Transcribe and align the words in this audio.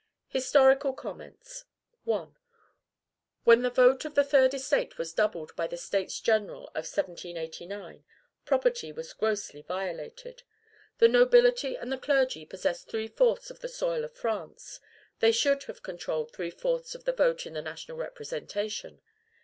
HISTORICAL 0.29 0.93
COMMENTS. 0.93 1.65
1. 2.05 2.35
When 3.43 3.61
the 3.61 3.69
vote 3.69 4.03
of 4.03 4.15
the 4.15 4.23
third 4.23 4.51
estate 4.55 4.97
was 4.97 5.13
doubled 5.13 5.55
by 5.55 5.67
the 5.67 5.77
States 5.77 6.19
General 6.19 6.63
of 6.69 6.89
1789, 6.91 8.03
property 8.43 8.91
was 8.91 9.13
grossly 9.13 9.61
violated. 9.61 10.41
The 10.97 11.07
nobility 11.07 11.77
and 11.77 11.91
the 11.91 11.99
clergy 11.99 12.47
possessed 12.47 12.89
three 12.89 13.09
fourths 13.09 13.51
of 13.51 13.59
the 13.59 13.67
soil 13.69 14.03
of 14.03 14.15
France; 14.15 14.79
they 15.19 15.31
should 15.31 15.65
have 15.65 15.83
controlled 15.83 16.31
three 16.33 16.49
fourths 16.49 16.95
of 16.95 17.03
the 17.03 17.13
votes 17.13 17.45
in 17.45 17.53
the 17.53 17.61
national 17.61 17.99
representation. 17.99 19.01